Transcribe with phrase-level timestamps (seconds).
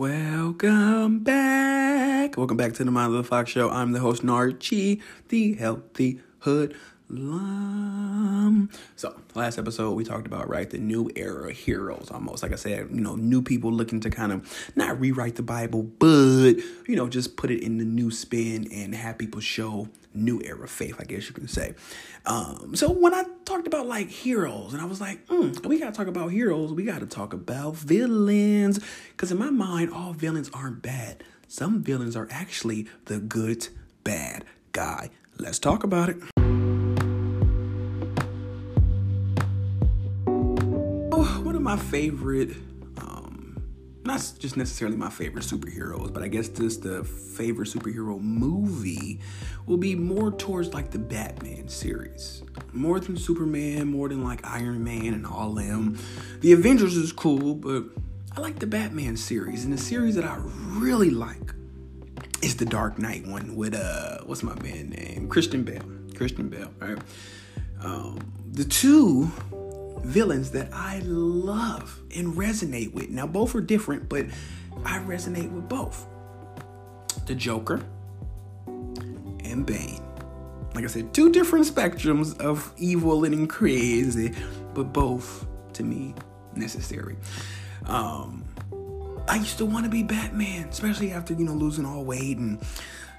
[0.00, 2.38] Welcome back.
[2.38, 3.68] Welcome back to the Mind of the Fox Show.
[3.68, 6.74] I'm the host, Narchi, the healthy hood
[7.10, 8.70] Lum.
[8.94, 12.88] So, last episode we talked about right the new era heroes, almost like I said,
[12.92, 16.54] you know, new people looking to kind of not rewrite the Bible, but
[16.86, 20.68] you know, just put it in the new spin and have people show new era
[20.68, 21.74] faith, I guess you can say.
[22.26, 25.92] Um, so when I talked about like heroes, and I was like, mm, we gotta
[25.92, 28.78] talk about heroes, we gotta talk about villains,
[29.10, 31.24] because in my mind, all villains aren't bad.
[31.48, 33.66] Some villains are actually the good
[34.04, 35.10] bad guy.
[35.38, 36.39] Let's talk about it.
[41.62, 42.50] My favorite,
[42.98, 43.62] um,
[44.04, 49.20] not just necessarily my favorite superheroes, but I guess just the favorite superhero movie
[49.66, 52.42] will be more towards like the Batman series.
[52.72, 55.98] More than Superman, more than like Iron Man and all them.
[56.40, 57.84] The Avengers is cool, but
[58.36, 59.64] I like the Batman series.
[59.64, 61.54] And the series that I really like
[62.42, 65.28] is the Dark Knight one with uh what's my man name?
[65.28, 65.82] Christian Bale.
[66.14, 66.98] Christian Bale, right?
[67.82, 69.30] Um, the two
[70.02, 73.10] villains that I love and resonate with.
[73.10, 74.26] Now, both are different, but
[74.84, 76.06] I resonate with both
[77.26, 77.84] the Joker
[78.66, 80.02] and Bane.
[80.74, 84.32] Like I said, two different spectrums of evil and crazy,
[84.74, 86.14] but both to me
[86.54, 87.16] necessary.
[87.86, 88.44] Um,
[89.28, 92.60] I used to want to be Batman, especially after you know losing all weight and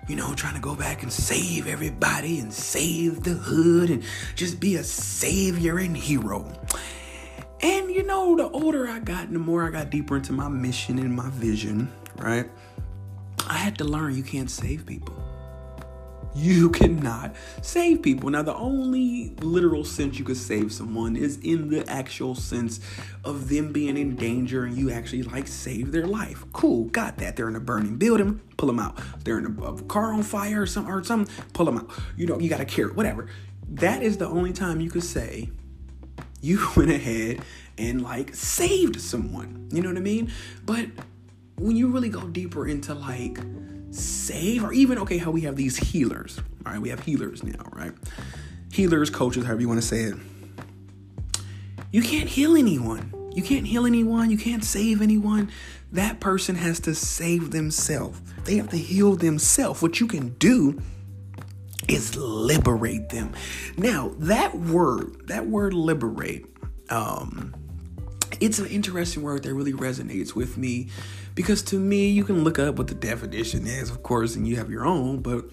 [0.07, 4.03] you know, trying to go back and save everybody and save the hood and
[4.35, 6.51] just be a savior and hero.
[7.61, 10.47] And you know, the older I got and the more I got deeper into my
[10.47, 12.49] mission and my vision, right?
[13.47, 15.20] I had to learn you can't save people.
[16.33, 18.29] You cannot save people.
[18.29, 22.79] Now, the only literal sense you could save someone is in the actual sense
[23.23, 26.45] of them being in danger and you actually like save their life.
[26.53, 27.35] Cool, got that.
[27.35, 28.99] They're in a burning building, pull them out.
[29.23, 31.91] They're in a, a car on fire or something, or something, pull them out.
[32.15, 33.27] You know, you got to carry whatever.
[33.69, 35.49] That is the only time you could say
[36.41, 37.41] you went ahead
[37.77, 39.69] and like saved someone.
[39.71, 40.31] You know what I mean?
[40.65, 40.87] But
[41.57, 43.39] when you really go deeper into like
[43.91, 47.61] save or even okay how we have these healers all right we have healers now
[47.81, 47.93] right?
[48.71, 50.15] Healers coaches however you want to say it.
[51.91, 53.13] You can't heal anyone.
[53.33, 54.29] You can't heal anyone.
[54.31, 55.51] You can't save anyone.
[55.91, 58.21] That person has to save themselves.
[58.45, 59.81] They have to heal themselves.
[59.81, 60.81] What you can do
[61.89, 63.33] is liberate them.
[63.77, 66.45] Now that word that word liberate
[66.89, 67.55] um
[68.39, 70.89] it's an interesting word that really resonates with me
[71.35, 74.57] because to me, you can look up what the definition is, of course, and you
[74.57, 75.45] have your own, but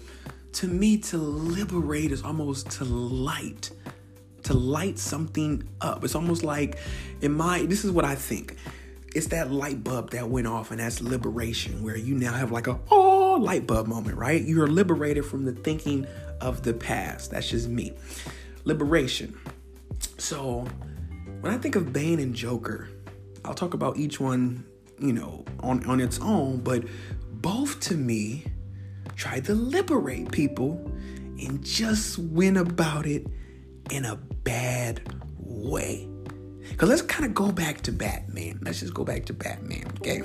[0.53, 3.71] to me, to liberate is almost to light,
[4.43, 6.03] to light something up.
[6.03, 6.79] It's almost like,
[7.21, 8.57] in my, this is what I think.
[9.15, 12.67] It's that light bulb that went off, and that's liberation, where you now have like
[12.67, 14.41] a oh light bulb moment, right?
[14.41, 16.05] You are liberated from the thinking
[16.41, 17.31] of the past.
[17.31, 17.93] That's just me.
[18.65, 19.37] Liberation.
[20.17, 20.67] So,
[21.41, 22.89] when I think of Bane and Joker,
[23.45, 24.65] I'll talk about each one
[24.99, 26.83] you know, on, on its own, but
[27.31, 28.45] both to me
[29.15, 30.91] tried to liberate people
[31.41, 33.27] and just went about it
[33.91, 35.01] in a bad
[35.37, 36.07] way.
[36.69, 38.59] Because let's kind of go back to Batman.
[38.61, 40.21] Let's just go back to Batman, okay?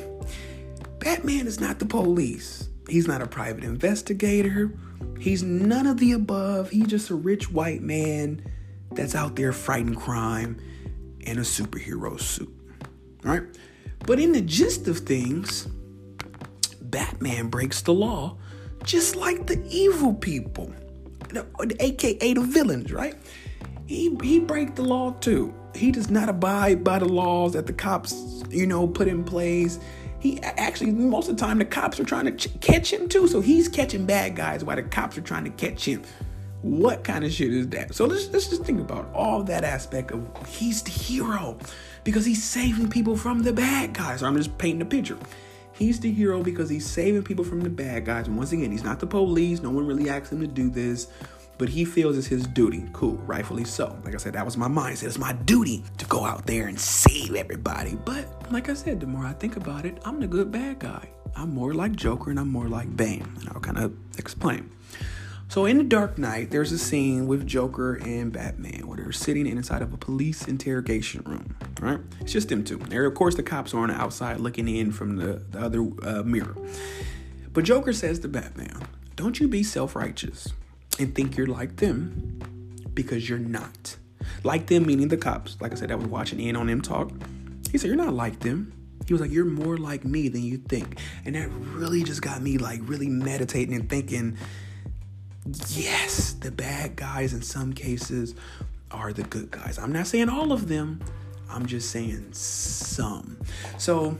[0.99, 2.69] Batman is not the police.
[2.89, 4.77] He's not a private investigator.
[5.19, 6.71] He's none of the above.
[6.71, 8.45] He's just a rich white man
[8.93, 10.59] that's out there fighting crime
[11.21, 12.53] in a superhero suit.
[13.25, 13.43] All right?
[14.07, 15.67] But in the gist of things,
[16.83, 18.37] Batman breaks the law
[18.85, 20.73] just like the evil people,
[21.81, 23.17] aka the villains, right?
[23.87, 25.55] He he break the law too.
[25.75, 29.79] He does not abide by the laws that the cops, you know, put in place.
[30.21, 33.27] He actually most of the time the cops are trying to ch- catch him too,
[33.27, 36.03] so he's catching bad guys while the cops are trying to catch him.
[36.65, 37.95] What kind of shit is that?
[37.95, 41.59] So let's let's just think about all that aspect of he's the hero
[42.05, 44.23] because he's saving people from the bad guys.
[44.23, 45.19] I'm just painting a picture.
[45.73, 48.29] He's the hero because he's saving people from the bad guys.
[48.29, 49.61] And once again, he's not the police.
[49.61, 51.09] No one really asked him to do this,
[51.59, 52.89] but he feels it's his duty.
[52.95, 53.99] Cool, rightfully so.
[54.03, 55.09] Like I said, that was my mindset.
[55.09, 57.95] It's my duty to go out there and save everybody.
[58.07, 61.11] But like I said, the more I think about it, I'm the good bad guy.
[61.37, 63.31] I'm more like Joker and I'm more like Bane.
[63.41, 64.71] And I'll kind of explain.
[65.55, 69.47] So in The Dark Knight, there's a scene with Joker and Batman where they're sitting
[69.47, 71.55] inside of a police interrogation room.
[71.81, 72.01] Right?
[72.21, 72.79] It's just them two.
[72.79, 75.87] There, of course, the cops are on the outside looking in from the, the other
[76.03, 76.57] uh, mirror.
[77.53, 78.83] But Joker says to Batman,
[79.15, 80.49] "Don't you be self-righteous
[80.99, 82.41] and think you're like them,
[82.93, 83.97] because you're not.
[84.43, 85.57] Like them, meaning the cops.
[85.61, 87.13] Like I said, I was watching in on them talk.
[87.71, 88.73] He said, "You're not like them.
[89.07, 90.99] He was like, You're more like me than you think.
[91.25, 94.37] And that really just got me like really meditating and thinking,
[95.69, 98.35] yes, the bad guys in some cases
[98.91, 99.79] are the good guys.
[99.79, 101.01] I'm not saying all of them,
[101.51, 103.39] I'm just saying some.
[103.79, 104.17] So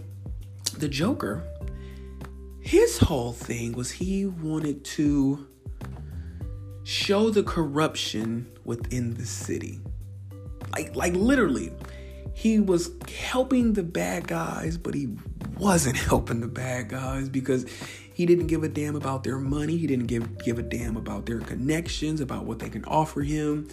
[0.79, 1.43] the Joker,
[2.61, 5.47] his whole thing was he wanted to
[6.83, 9.81] show the corruption within the city.
[10.73, 11.73] Like like literally
[12.35, 15.17] he was helping the bad guys, but he
[15.57, 17.65] wasn't helping the bad guys because
[18.15, 19.77] he didn't give a damn about their money.
[19.77, 23.69] He didn't give give a damn about their connections, about what they can offer him.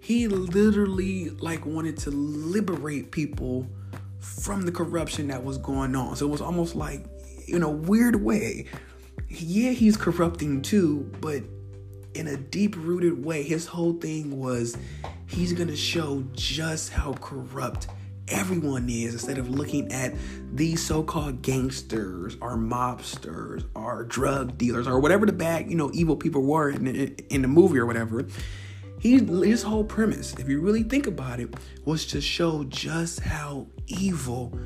[0.00, 3.66] He literally like wanted to liberate people
[4.18, 6.16] from the corruption that was going on.
[6.16, 7.06] So it was almost like
[7.46, 8.66] in a weird way.
[9.28, 11.42] Yeah, he's corrupting too, but
[12.14, 14.76] in a deep rooted way, his whole thing was
[15.26, 17.88] he's going to show just how corrupt
[18.28, 20.14] everyone is instead of looking at
[20.52, 26.16] these so-called gangsters or mobsters or drug dealers or whatever the bad you know evil
[26.16, 28.26] people were in, in the movie or whatever
[28.98, 33.66] he his whole premise if you really think about it was to show just how
[33.86, 34.58] evil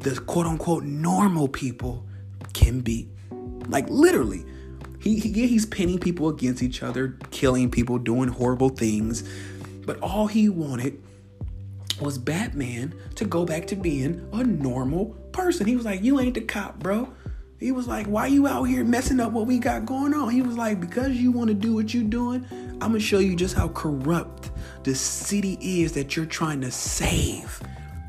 [0.00, 2.04] the quote-unquote normal people
[2.52, 3.08] can be.
[3.68, 4.44] Like literally
[5.00, 9.22] he, he he's pinning people against each other killing people doing horrible things
[9.84, 11.03] but all he wanted
[12.00, 15.66] was Batman to go back to being a normal person.
[15.66, 17.12] He was like, You ain't the cop, bro.
[17.58, 20.30] He was like, Why you out here messing up what we got going on?
[20.30, 23.36] He was like, Because you want to do what you're doing, I'm gonna show you
[23.36, 24.50] just how corrupt
[24.82, 27.62] the city is that you're trying to save.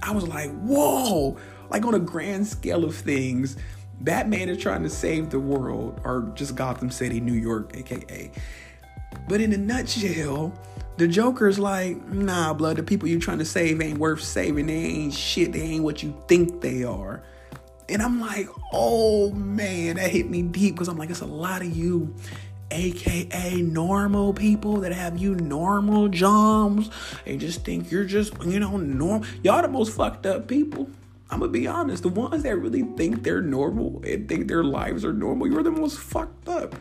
[0.03, 1.37] I was like, Whoa!
[1.69, 3.57] Like on a grand scale of things,
[4.01, 8.31] Batman is trying to save the world, or just Gotham City, New York, aka.
[9.27, 10.53] But in a nutshell,
[10.97, 14.67] the Joker's like, nah, blood, the people you're trying to save ain't worth saving.
[14.67, 15.51] They ain't shit.
[15.51, 17.21] They ain't what you think they are.
[17.89, 21.61] And I'm like, oh man, that hit me deep because I'm like, it's a lot
[21.61, 22.15] of you,
[22.71, 26.89] aka normal people that have you normal jobs
[27.25, 29.27] and just think you're just, you know, normal.
[29.43, 30.89] Y'all the most fucked up people.
[31.29, 35.03] I'm gonna be honest, the ones that really think they're normal and think their lives
[35.03, 36.75] are normal, you're the most fucked up.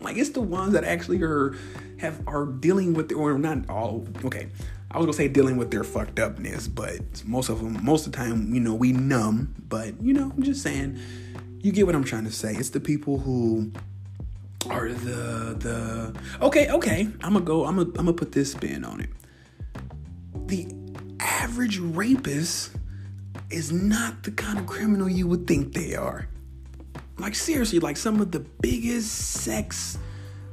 [0.00, 1.56] Like it's the ones that actually are
[1.98, 4.48] have are dealing with the, or not all okay.
[4.90, 8.12] I was gonna say dealing with their fucked upness, but most of them, most of
[8.12, 9.54] the time, you know, we numb.
[9.68, 10.98] But you know, I'm just saying,
[11.60, 12.54] you get what I'm trying to say.
[12.54, 13.70] It's the people who
[14.70, 17.08] are the the okay, okay.
[17.22, 17.66] I'm gonna go.
[17.66, 19.10] I'm gonna I'm gonna put this spin on it.
[20.46, 20.72] The
[21.20, 22.70] average rapist
[23.50, 26.28] is not the kind of criminal you would think they are.
[27.18, 29.98] Like seriously, like some of the biggest sex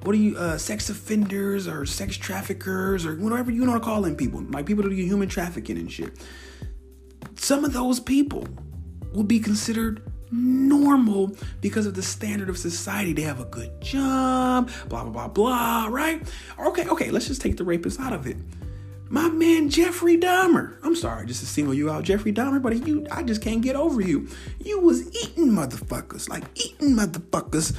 [0.06, 4.04] what are you uh, sex offenders or sex traffickers or whatever you want to call
[4.04, 6.14] them people like people that do human trafficking and shit.
[7.38, 8.48] Some of those people
[9.14, 13.14] will be considered normal because of the standard of society.
[13.14, 16.22] They have a good job blah blah blah blah right?
[16.60, 18.38] Okay okay let's just take the rapists out of it
[19.10, 20.78] my man Jeffrey Dahmer.
[20.84, 23.76] I'm sorry just to single you out, Jeffrey Dahmer, but you I just can't get
[23.76, 24.28] over you.
[24.64, 27.76] You was eating motherfuckers, like eating motherfuckers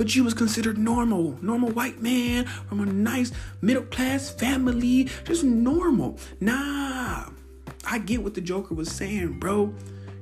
[0.00, 5.44] but you was considered normal, normal white man from a nice middle class family, just
[5.44, 6.18] normal.
[6.40, 7.26] Nah,
[7.86, 9.74] I get what the Joker was saying, bro.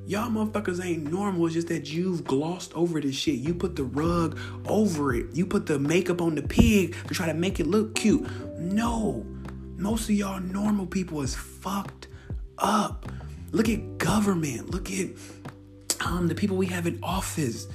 [0.04, 1.46] Y'all motherfuckers ain't normal.
[1.46, 3.36] It's just that you've glossed over this shit.
[3.36, 4.36] You put the rug
[4.66, 5.26] over it.
[5.36, 8.26] You put the makeup on the pig to try to make it look cute.
[8.58, 9.24] No,
[9.78, 12.08] most of y'all normal people is fucked
[12.58, 13.06] up.
[13.52, 14.70] Look at government.
[14.70, 15.08] Look at
[16.04, 17.66] um the people we have in office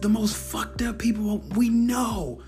[0.00, 2.42] the most fucked up people we know.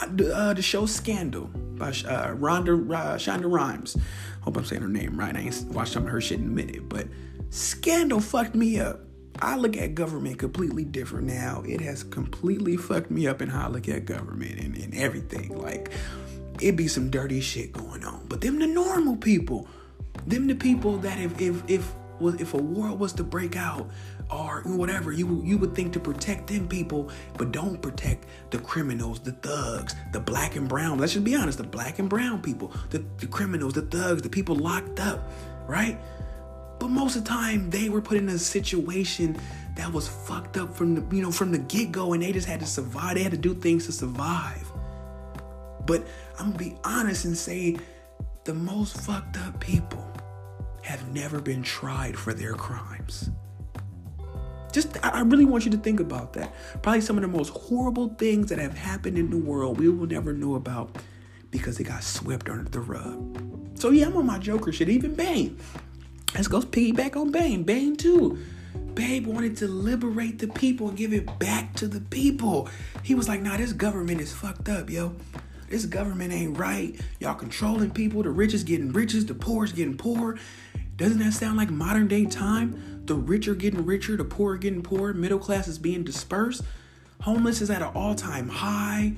[0.00, 3.96] Uh, the show Scandal by uh, Rhonda uh, Shonda Rhimes.
[4.42, 5.34] Hope I'm saying her name right.
[5.34, 7.08] I ain't watched some of her shit in a minute, but
[7.50, 9.00] Scandal fucked me up.
[9.40, 11.62] I look at government completely different now.
[11.66, 15.56] It has completely fucked me up in how I look at government and, and everything.
[15.58, 15.90] Like,
[16.60, 18.26] it be some dirty shit going on.
[18.28, 19.68] But them the normal people.
[20.26, 23.88] Them the people that if if if if a war was to break out
[24.30, 29.20] or whatever, you you would think to protect them people, but don't protect the criminals,
[29.20, 30.98] the thugs, the black and brown.
[30.98, 34.28] Let's just be honest, the black and brown people, the, the criminals, the thugs, the
[34.28, 35.30] people locked up,
[35.66, 35.98] right?
[36.78, 39.36] But most of the time, they were put in a situation
[39.76, 42.48] that was fucked up from the you know from the get go, and they just
[42.48, 43.14] had to survive.
[43.14, 44.67] They had to do things to survive.
[45.88, 46.06] But
[46.38, 47.78] I'm gonna be honest and say,
[48.44, 50.06] the most fucked up people
[50.82, 53.30] have never been tried for their crimes.
[54.70, 56.54] Just, I really want you to think about that.
[56.82, 60.06] Probably some of the most horrible things that have happened in the world we will
[60.06, 60.94] never know about
[61.50, 63.78] because they got swept under the rug.
[63.80, 64.90] So yeah, I'm on my Joker shit.
[64.90, 65.58] Even Bane.
[66.34, 67.62] Let's go piggyback on Bane.
[67.62, 68.38] Bane too.
[68.92, 72.68] Bane wanted to liberate the people and give it back to the people.
[73.02, 75.16] He was like, nah, this government is fucked up, yo.
[75.68, 76.98] This government ain't right.
[77.20, 78.22] Y'all controlling people.
[78.22, 80.38] The rich is getting riches, the poor is getting poor.
[80.96, 83.02] Doesn't that sound like modern day time?
[83.04, 86.62] The rich are getting richer, the poor are getting poorer, middle class is being dispersed.
[87.22, 89.14] Homeless is at an all time high.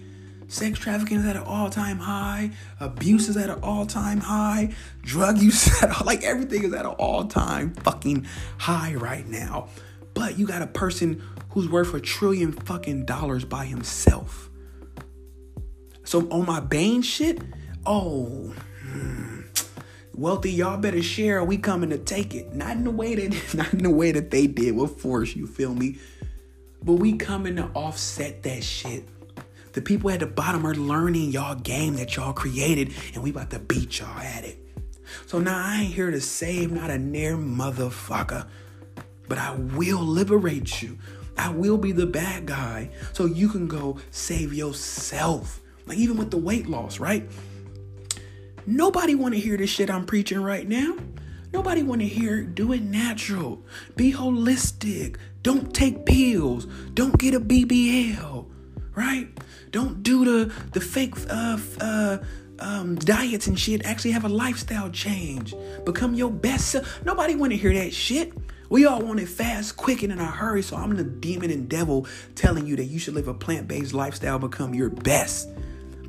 [0.48, 2.50] Sex trafficking is at an all time high.
[2.80, 4.74] Abuse is at an all time high.
[5.02, 8.26] Drug use at like everything is at an all time fucking
[8.58, 9.68] high right now.
[10.12, 14.49] But you got a person who's worth a trillion fucking dollars by himself.
[16.10, 17.40] So on my Bane shit,
[17.86, 18.52] oh,
[18.82, 19.42] hmm,
[20.12, 21.44] wealthy, y'all better share.
[21.44, 22.52] we coming to take it.
[22.52, 25.36] Not in the way that, not in the way that they did with force.
[25.36, 26.00] You feel me?
[26.82, 29.04] But we coming to offset that shit.
[29.72, 33.50] The people at the bottom are learning y'all game that y'all created, and we about
[33.50, 34.58] to beat y'all at it.
[35.26, 38.48] So now I ain't here to save not a near motherfucker,
[39.28, 40.98] but I will liberate you.
[41.38, 45.59] I will be the bad guy so you can go save yourself.
[45.90, 47.28] Like even with the weight loss, right?
[48.64, 50.96] Nobody want to hear this shit I'm preaching right now.
[51.52, 53.64] Nobody want to hear do it natural.
[53.96, 55.16] Be holistic.
[55.42, 56.68] Don't take pills.
[56.94, 58.46] Don't get a BBL,
[58.94, 59.36] right?
[59.72, 62.18] Don't do the the fake uh, uh,
[62.60, 63.84] um, diets and shit.
[63.84, 65.56] Actually, have a lifestyle change.
[65.84, 67.04] Become your best self.
[67.04, 68.32] Nobody want to hear that shit.
[68.68, 70.62] We all want it fast, quick, and in a hurry.
[70.62, 72.06] So I'm the demon and devil
[72.36, 75.48] telling you that you should live a plant based lifestyle, become your best.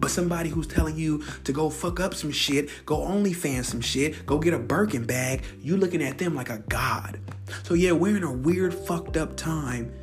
[0.02, 4.26] But somebody who's telling you to go fuck up some shit, go OnlyFans some shit,
[4.26, 7.20] go get a Birkin bag, you looking at them like a god.
[7.64, 9.94] So yeah, we're in a weird, fucked up time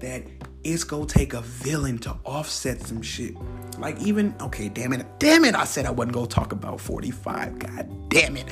[0.00, 0.24] that
[0.64, 3.34] it's gonna take a villain to offset some shit.
[3.78, 7.58] Like even okay, damn it, damn it, I said I wasn't gonna talk about 45.
[7.60, 8.46] God damn it.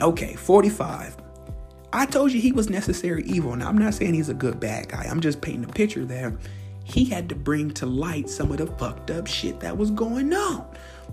[0.00, 1.18] Okay, 45.
[1.92, 3.54] I told you he was necessary evil.
[3.54, 5.06] Now I'm not saying he's a good bad guy.
[5.08, 6.36] I'm just painting a picture there.
[6.84, 10.32] He had to bring to light some of the fucked up shit that was going
[10.32, 10.66] on.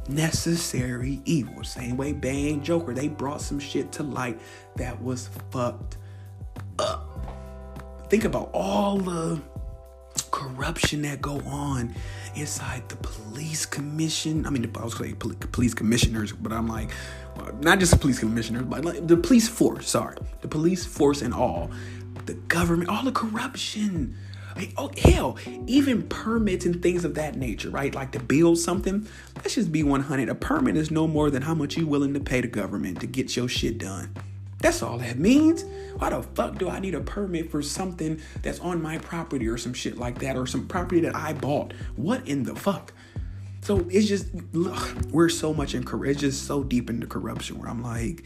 [0.08, 1.64] Necessary evil.
[1.64, 4.40] Same way Bane Joker, they brought some shit to light
[4.76, 5.98] that was fucked
[6.80, 7.06] up.
[8.10, 9.42] Think about all the
[10.32, 11.94] corruption that go on
[12.36, 14.46] inside the police commission.
[14.46, 16.92] I mean, I was say police commissioners, but I'm like,
[17.62, 19.90] not just the police commissioners, but like the police force.
[19.90, 21.72] Sorry, the police force and all,
[22.26, 24.16] the government, all the corruption.
[24.78, 25.38] Oh hell,
[25.68, 27.94] even permits and things of that nature, right?
[27.94, 29.08] Like to build something.
[29.36, 30.30] Let's just be 100.
[30.30, 33.08] A permit is no more than how much you willing to pay the government to
[33.08, 34.14] get your shit done.
[34.62, 35.64] That's all that means.
[35.98, 39.58] Why the fuck do I need a permit for something that's on my property or
[39.58, 41.74] some shit like that or some property that I bought?
[41.96, 42.94] What in the fuck?
[43.62, 44.28] So it's just
[45.12, 48.24] we're so much in it's just so deep into corruption where I'm like,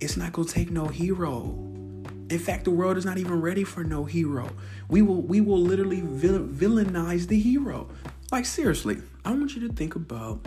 [0.00, 1.87] it's not gonna take no hero.
[2.30, 4.50] In fact, the world is not even ready for no hero.
[4.88, 7.88] We will we will literally villainize the hero.
[8.30, 10.46] Like seriously, I want you to think about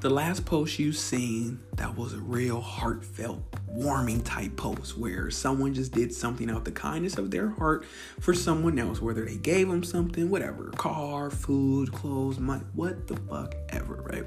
[0.00, 5.74] the last post you've seen that was a real heartfelt, warming type post where someone
[5.74, 7.84] just did something out the kindness of their heart
[8.20, 13.16] for someone else, whether they gave them something, whatever, car, food, clothes, money, what the
[13.16, 14.24] fuck ever, right?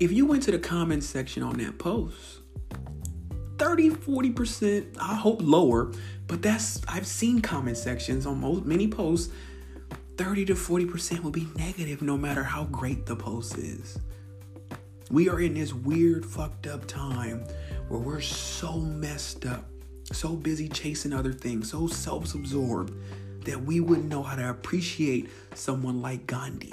[0.00, 2.40] If you went to the comment section on that post,
[3.58, 5.92] 30, 40%, I hope lower,
[6.26, 9.32] but that's I've seen comment sections on most many posts
[10.16, 13.98] 30 to 40% will be negative no matter how great the post is.
[15.10, 17.44] We are in this weird, fucked up time
[17.88, 19.64] where we're so messed up,
[20.12, 22.94] so busy chasing other things, so self absorbed
[23.44, 26.72] that we wouldn't know how to appreciate someone like Gandhi.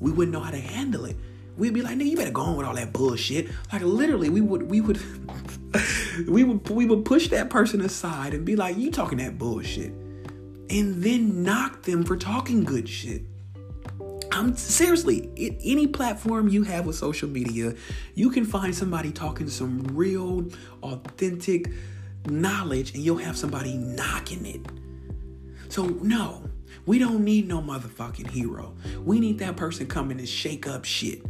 [0.00, 1.16] We wouldn't know how to handle it.
[1.56, 4.40] We'd be like, "Nigga, you better go on with all that bullshit." Like literally, we
[4.40, 5.00] would, we would,
[6.28, 9.92] we would, we would push that person aside and be like, "You talking that bullshit,"
[10.70, 13.22] and then knock them for talking good shit.
[14.30, 15.30] I'm seriously,
[15.64, 17.74] any platform you have with social media,
[18.14, 20.46] you can find somebody talking some real,
[20.82, 21.70] authentic
[22.26, 24.60] knowledge, and you'll have somebody knocking it.
[25.70, 26.48] So, no,
[26.86, 28.74] we don't need no motherfucking hero.
[29.04, 31.24] We need that person coming to shake up shit.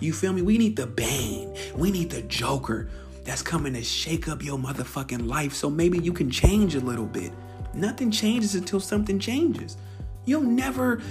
[0.00, 0.42] You feel me?
[0.42, 1.56] We need the Bane.
[1.74, 2.88] We need the Joker
[3.28, 7.04] that's coming to shake up your motherfucking life so maybe you can change a little
[7.04, 7.30] bit.
[7.74, 9.76] Nothing changes until something changes.
[10.24, 11.02] You'll never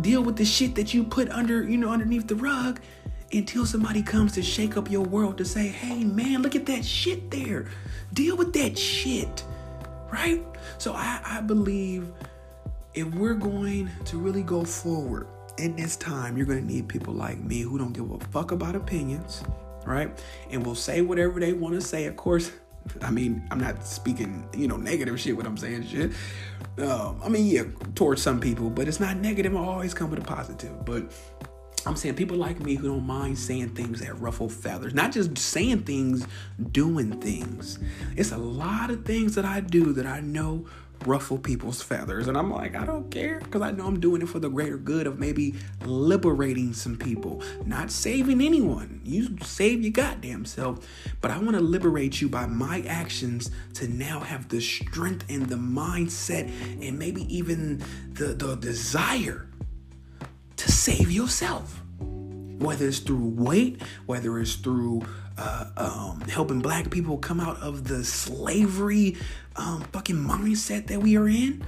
[0.00, 2.80] deal with the shit that you put under, you know, underneath the rug
[3.32, 6.84] until somebody comes to shake up your world to say, hey man, look at that
[6.84, 7.70] shit there.
[8.12, 9.44] Deal with that shit.
[10.12, 10.44] Right?
[10.78, 12.10] So I, I believe
[12.94, 17.38] if we're going to really go forward in this time, you're to need people like
[17.38, 19.44] me who don't give a fuck about opinions,
[19.86, 20.10] right?
[20.50, 22.06] And will say whatever they want to say.
[22.06, 22.50] Of course,
[23.02, 26.12] I mean, I'm not speaking, you know, negative shit when I'm saying shit.
[26.78, 27.64] Um, I mean, yeah,
[27.94, 29.54] towards some people, but it's not negative.
[29.54, 30.84] I always come with a positive.
[30.84, 31.12] But
[31.86, 35.36] I'm saying people like me who don't mind saying things that ruffle feathers, not just
[35.36, 36.26] saying things,
[36.72, 37.78] doing things.
[38.16, 40.66] It's a lot of things that I do that I know
[41.06, 42.28] ruffle people's feathers.
[42.28, 44.78] And I'm like, I don't care because I know I'm doing it for the greater
[44.78, 49.00] good of maybe liberating some people, not saving anyone.
[49.04, 50.86] You save your goddamn self.
[51.20, 55.46] But I want to liberate you by my actions to now have the strength and
[55.46, 56.50] the mindset
[56.86, 57.82] and maybe even
[58.12, 59.48] the, the desire
[60.56, 61.80] to save yourself.
[62.58, 65.02] Whether it's through weight, whether it's through
[65.38, 69.16] uh, um, helping black people come out of the slavery
[69.56, 71.64] um, fucking mindset that we are in.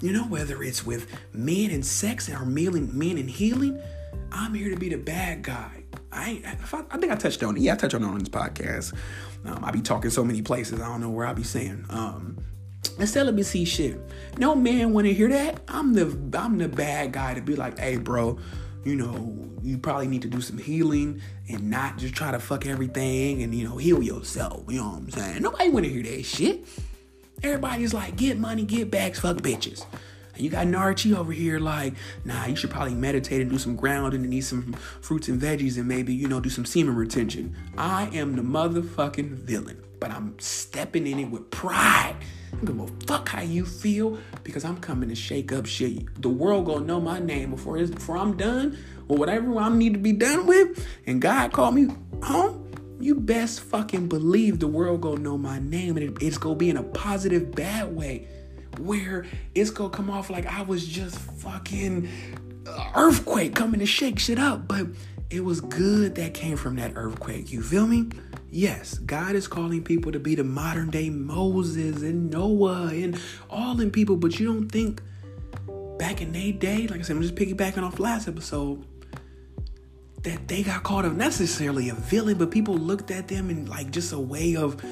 [0.00, 3.80] You know, whether it's with men and sex and or men and healing,
[4.30, 5.84] I'm here to be the bad guy.
[6.12, 7.60] I, I, I think I touched on it.
[7.60, 8.94] Yeah, I touched on it on this podcast.
[9.44, 10.80] Um, I be talking so many places.
[10.80, 11.86] I don't know where I be saying.
[11.88, 12.38] Um,
[12.98, 14.00] the celibacy shit.
[14.38, 15.60] No man want to hear that.
[15.68, 18.38] I'm the I'm the bad guy to be like, hey, bro,
[18.86, 22.66] you know, you probably need to do some healing and not just try to fuck
[22.66, 24.62] everything and you know heal yourself.
[24.68, 25.42] You know what I'm saying?
[25.42, 26.64] Nobody want to hear that shit.
[27.42, 29.84] Everybody's like, get money, get bags, fuck bitches.
[30.34, 33.74] And you got Narchi over here like, nah, you should probably meditate and do some
[33.74, 37.56] grounding and eat some fruits and veggies and maybe, you know, do some semen retention.
[37.76, 42.16] I am the motherfucking villain, but I'm stepping in it with pride.
[42.52, 46.22] I don't give a fuck how you feel because I'm coming to shake up shit.
[46.22, 49.98] The world gonna know my name before, before I'm done or whatever I need to
[49.98, 50.86] be done with.
[51.06, 51.88] And God called me
[52.22, 52.66] home
[52.98, 56.76] you best fucking believe the world gonna know my name and it's gonna be in
[56.76, 58.26] a positive bad way
[58.78, 62.08] where it's gonna come off like I was just fucking
[62.66, 64.86] uh, earthquake coming to shake shit up but
[65.30, 68.08] it was good that came from that earthquake you feel me
[68.50, 73.74] yes God is calling people to be the modern day Moses and Noah and all
[73.74, 75.02] them people but you don't think
[75.98, 78.84] back in their day like I said I'm just piggybacking off last episode
[80.26, 83.92] that they got called up necessarily a villain, but people looked at them in like
[83.92, 84.82] just a way of,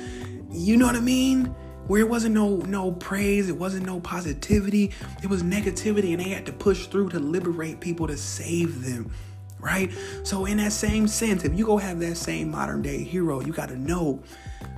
[0.51, 1.47] you know what I mean?
[1.89, 6.31] Where it wasn't no no praise, it wasn't no positivity, it was negativity, and they
[6.31, 9.11] had to push through to liberate people to save them.
[9.65, 9.91] Right?
[10.25, 13.53] So in that same sense, if you go have that same modern day hero, you
[13.53, 14.23] gotta know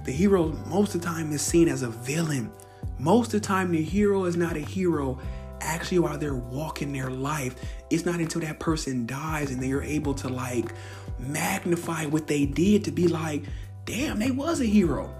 [0.05, 2.53] the hero most of the time is seen as a villain.
[2.99, 5.18] Most of the time the hero is not a hero
[5.61, 7.55] actually while they're walking their life
[7.90, 10.72] it's not until that person dies and they're able to like
[11.18, 13.42] magnify what they did to be like
[13.85, 15.12] damn they was a hero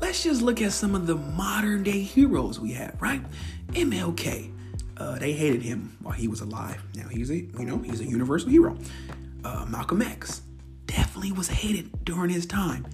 [0.00, 3.22] let's just look at some of the modern day heroes we have right
[3.70, 4.52] mlk
[4.96, 8.04] uh, they hated him while he was alive now he's a you know he's a
[8.04, 8.76] universal hero
[9.44, 10.42] uh, malcolm x
[10.86, 12.86] definitely was hated during his time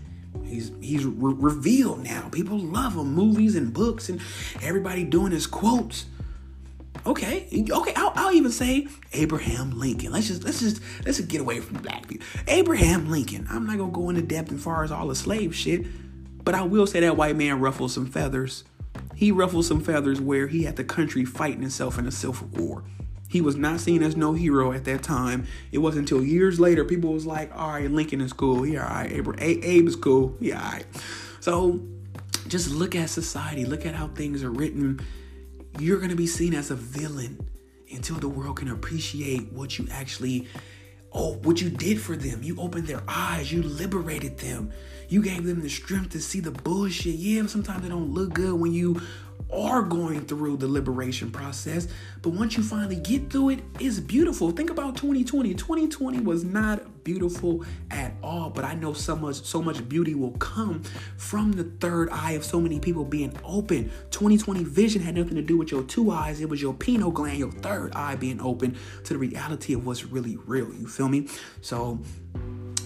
[0.44, 2.28] He's he's re- revealed now.
[2.30, 3.14] People love him.
[3.14, 4.20] Movies and books and
[4.62, 6.06] everybody doing his quotes.
[7.06, 7.92] Okay, okay.
[7.96, 10.12] I'll, I'll, even say Abraham Lincoln.
[10.12, 12.26] Let's just let's just let's just get away from black people.
[12.48, 13.46] Abraham Lincoln.
[13.50, 15.86] I'm not gonna go into depth as far as all the slave shit,
[16.44, 18.64] but I will say that white man ruffled some feathers.
[19.14, 22.84] He ruffled some feathers where he had the country fighting itself in a civil war.
[23.28, 25.46] He was not seen as no hero at that time.
[25.70, 28.66] It wasn't until years later people was like, all right, Lincoln is cool.
[28.66, 29.12] Yeah, all right.
[29.12, 30.36] Abe, Abe is cool.
[30.40, 30.86] Yeah, all right.
[31.40, 31.80] So
[32.46, 33.66] just look at society.
[33.66, 35.00] Look at how things are written
[35.78, 37.38] you're going to be seen as a villain
[37.92, 40.46] until the world can appreciate what you actually
[41.12, 44.72] oh what you did for them you opened their eyes you liberated them
[45.08, 48.54] you gave them the strength to see the bullshit yeah sometimes it don't look good
[48.54, 49.00] when you
[49.52, 51.88] are going through the liberation process.
[52.22, 54.50] But once you finally get through it, it's beautiful.
[54.50, 55.54] Think about 2020.
[55.54, 60.32] 2020 was not beautiful at all, but I know so much so much beauty will
[60.32, 60.82] come
[61.16, 63.90] from the third eye of so many people being open.
[64.10, 66.40] 2020 vision had nothing to do with your two eyes.
[66.40, 70.04] It was your pineal gland, your third eye being open to the reality of what's
[70.04, 70.72] really real.
[70.74, 71.28] You feel me?
[71.62, 72.00] So,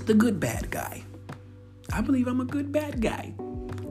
[0.06, 1.04] the good bad guy.
[1.90, 3.34] I believe I'm a good bad guy.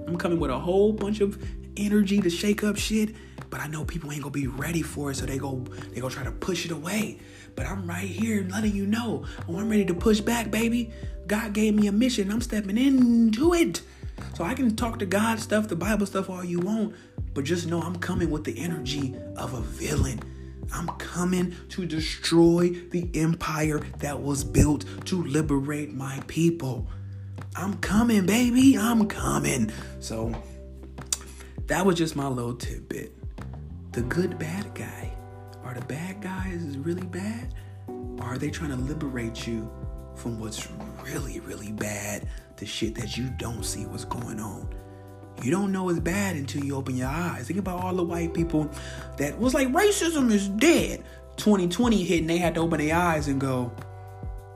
[0.07, 1.41] I'm coming with a whole bunch of
[1.77, 3.15] energy to shake up shit,
[3.49, 6.13] but I know people ain't gonna be ready for it, so they go they gonna
[6.13, 7.19] try to push it away.
[7.55, 10.91] But I'm right here letting you know, oh, I'm ready to push back, baby.
[11.27, 12.31] God gave me a mission.
[12.31, 13.81] I'm stepping into it.
[14.35, 16.95] So I can talk to God stuff, the Bible stuff all you want,
[17.33, 20.21] but just know I'm coming with the energy of a villain.
[20.73, 26.87] I'm coming to destroy the empire that was built to liberate my people.
[27.55, 28.77] I'm coming, baby.
[28.77, 29.71] I'm coming.
[29.99, 30.33] So
[31.67, 33.13] that was just my little tidbit.
[33.91, 35.13] The good bad guy.
[35.63, 37.53] Are the bad guys really bad?
[37.87, 39.69] Or are they trying to liberate you
[40.15, 40.67] from what's
[41.03, 42.27] really, really bad?
[42.57, 44.69] The shit that you don't see what's going on.
[45.43, 47.47] You don't know it's bad until you open your eyes.
[47.47, 48.69] Think about all the white people
[49.17, 51.03] that was like, racism is dead.
[51.37, 53.71] 2020 hit and they had to open their eyes and go,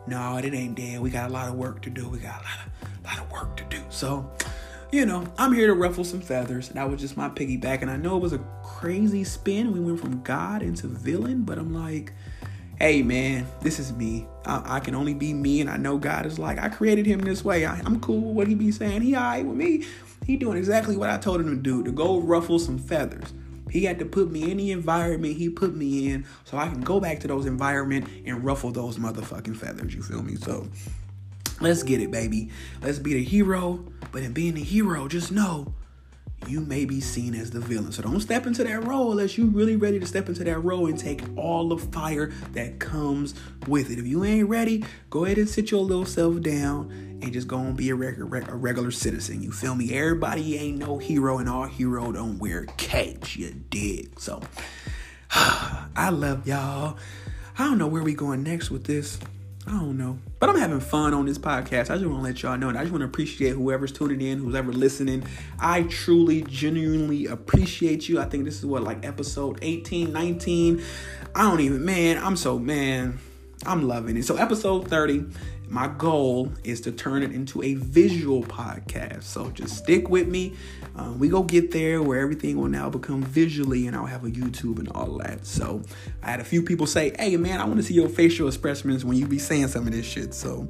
[0.08, 1.00] no, it ain't dead.
[1.00, 2.08] We got a lot of work to do.
[2.08, 3.82] We got a lot of, lot of work to do.
[3.90, 4.30] So,
[4.92, 6.70] you know, I'm here to ruffle some feathers.
[6.70, 7.82] That was just my piggyback.
[7.82, 9.72] And I know it was a crazy spin.
[9.72, 12.14] We went from God into villain, but I'm like,
[12.80, 14.28] hey man, this is me.
[14.46, 17.22] I, I, can only be me, and I know God is like, I created him
[17.22, 17.66] this way.
[17.66, 19.02] I, am cool with what he be saying.
[19.02, 19.86] He alright with me.
[20.26, 23.34] He doing exactly what I told him to do, to go ruffle some feathers.
[23.76, 26.80] He had to put me in the environment he put me in so I can
[26.80, 29.94] go back to those environment and ruffle those motherfucking feathers.
[29.94, 30.36] You feel me?
[30.38, 30.70] So
[31.60, 32.52] let's get it, baby.
[32.82, 33.84] Let's be the hero.
[34.14, 35.74] But in being the hero, just know
[36.48, 37.92] you may be seen as the villain.
[37.92, 40.88] So don't step into that role unless you're really ready to step into that role
[40.88, 43.36] and take all the fire that comes
[43.68, 44.00] with it.
[44.00, 47.58] If you ain't ready, go ahead and sit your little self down and just go
[47.58, 49.42] and be a regular, a regular citizen.
[49.42, 49.94] You feel me?
[49.94, 53.36] Everybody ain't no hero, and all hero don't wear capes.
[53.36, 54.20] You dig?
[54.20, 54.42] So
[55.32, 56.98] I love y'all.
[57.58, 59.18] I don't know where we going next with this.
[59.68, 60.20] I don't know.
[60.40, 61.90] But I'm having fun on this podcast.
[61.90, 62.70] I just want to let y'all know.
[62.70, 65.24] And I just want to appreciate whoever's tuning in, who's ever listening.
[65.60, 68.20] I truly, genuinely appreciate you.
[68.20, 70.84] I think this is what, like episode 18, 19.
[71.34, 73.18] I don't even, man, I'm so, man,
[73.66, 74.26] I'm loving it.
[74.26, 75.26] So, episode 30
[75.70, 79.24] my goal is to turn it into a visual podcast.
[79.24, 80.54] So just stick with me.
[80.96, 84.30] Um, we go get there where everything will now become visually, and I'll have a
[84.30, 85.46] YouTube and all that.
[85.46, 85.82] So
[86.24, 89.04] I had a few people say, "Hey, man, I want to see your facial expressions
[89.04, 90.68] when you be saying some of this shit." So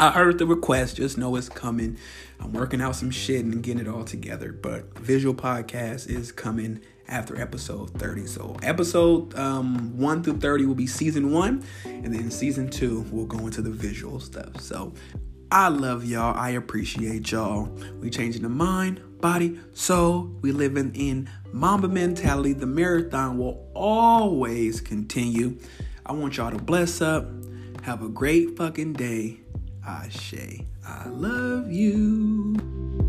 [0.00, 0.96] I heard the request.
[0.96, 1.98] Just know it's coming.
[2.40, 4.52] I'm working out some shit and getting it all together.
[4.52, 8.26] But visual podcast is coming after episode 30.
[8.26, 13.26] So episode um, 1 through 30 will be season 1 and then season 2 will
[13.26, 14.60] go into the visual stuff.
[14.60, 14.92] So
[15.50, 16.36] I love y'all.
[16.36, 17.70] I appreciate y'all.
[18.00, 20.30] We changing the mind, body, soul.
[20.42, 22.52] We living in Mamba mentality.
[22.52, 25.58] The marathon will always continue.
[26.04, 27.26] I want y'all to bless up.
[27.82, 29.40] Have a great fucking day.
[29.86, 30.34] Ashe.
[30.86, 33.07] I love you.